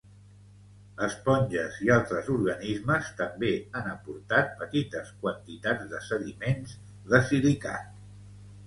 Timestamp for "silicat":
7.33-8.05